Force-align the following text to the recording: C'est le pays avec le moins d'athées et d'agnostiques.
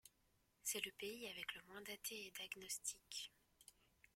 C'est 0.63 0.83
le 0.83 0.91
pays 0.93 1.27
avec 1.27 1.53
le 1.53 1.61
moins 1.67 1.81
d'athées 1.83 2.25
et 2.25 2.33
d'agnostiques. 2.39 3.31